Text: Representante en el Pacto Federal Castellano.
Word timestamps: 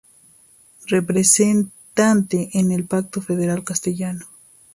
Representante 0.87 2.49
en 2.53 2.71
el 2.71 2.85
Pacto 2.85 3.21
Federal 3.21 3.63
Castellano. 3.63 4.25